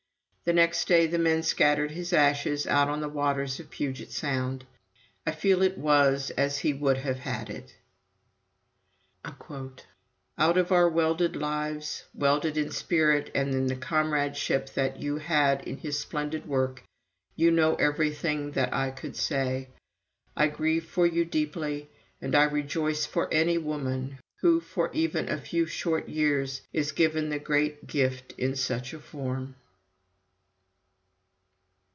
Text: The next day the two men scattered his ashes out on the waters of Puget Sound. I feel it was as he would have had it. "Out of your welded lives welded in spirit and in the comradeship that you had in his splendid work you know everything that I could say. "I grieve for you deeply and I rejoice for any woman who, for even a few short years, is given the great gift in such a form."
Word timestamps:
The 0.43 0.53
next 0.53 0.85
day 0.87 1.05
the 1.05 1.17
two 1.19 1.23
men 1.23 1.43
scattered 1.43 1.91
his 1.91 2.11
ashes 2.11 2.65
out 2.65 2.89
on 2.89 2.99
the 2.99 3.07
waters 3.07 3.59
of 3.59 3.69
Puget 3.69 4.09
Sound. 4.11 4.65
I 5.25 5.31
feel 5.31 5.61
it 5.61 5.77
was 5.77 6.31
as 6.31 6.57
he 6.57 6.73
would 6.73 6.97
have 6.97 7.19
had 7.19 7.47
it. 7.49 7.75
"Out 9.23 10.57
of 10.57 10.71
your 10.71 10.89
welded 10.89 11.35
lives 11.35 12.05
welded 12.15 12.57
in 12.57 12.71
spirit 12.71 13.29
and 13.35 13.53
in 13.53 13.67
the 13.67 13.75
comradeship 13.77 14.71
that 14.73 14.99
you 14.99 15.19
had 15.19 15.61
in 15.65 15.77
his 15.77 15.99
splendid 15.99 16.47
work 16.47 16.83
you 17.35 17.51
know 17.51 17.75
everything 17.75 18.51
that 18.53 18.73
I 18.73 18.89
could 18.89 19.15
say. 19.15 19.69
"I 20.35 20.47
grieve 20.47 20.85
for 20.85 21.05
you 21.05 21.23
deeply 21.23 21.87
and 22.19 22.33
I 22.35 22.43
rejoice 22.45 23.05
for 23.05 23.31
any 23.31 23.57
woman 23.59 24.17
who, 24.39 24.59
for 24.59 24.89
even 24.91 25.29
a 25.29 25.39
few 25.39 25.67
short 25.67 26.09
years, 26.09 26.61
is 26.73 26.91
given 26.93 27.29
the 27.29 27.39
great 27.39 27.85
gift 27.87 28.33
in 28.39 28.55
such 28.55 28.91
a 28.93 28.99
form." 28.99 29.55